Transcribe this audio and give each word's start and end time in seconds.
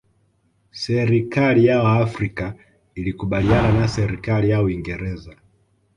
serikali 0.71 1.65
ya 1.65 1.83
waafrika 1.83 2.55
ilikubaliana 2.95 3.71
na 3.73 3.87
serikali 3.87 4.49
ya 4.49 4.61
uingereza 4.63 5.35